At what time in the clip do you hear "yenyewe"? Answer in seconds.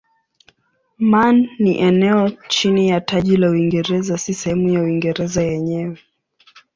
5.43-5.99